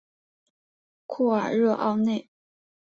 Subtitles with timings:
[1.05, 2.27] 库尔热奥内。